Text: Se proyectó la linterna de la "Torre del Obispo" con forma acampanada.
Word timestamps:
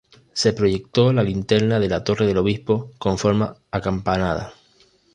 Se 0.33 0.51
proyectó 0.51 1.13
la 1.13 1.21
linterna 1.21 1.79
de 1.79 1.87
la 1.87 2.03
"Torre 2.03 2.25
del 2.25 2.37
Obispo" 2.39 2.89
con 2.97 3.19
forma 3.19 3.55
acampanada. 3.69 4.51